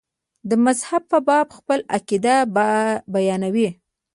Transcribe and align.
د 0.49 0.51
مذهب 0.65 1.01
په 1.11 1.17
باب 1.27 1.47
خپل 1.57 1.79
عقاید 1.95 2.27
بیانوي. 3.13 3.69